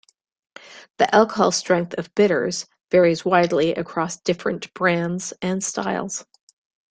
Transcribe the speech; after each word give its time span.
The 0.97 1.13
alcoholic 1.13 1.53
strength 1.53 1.93
of 1.99 2.15
bitters 2.15 2.65
varies 2.89 3.23
widely 3.23 3.75
across 3.75 4.17
different 4.17 4.73
brands 4.73 5.31
and 5.43 5.63
styles. 5.63 6.25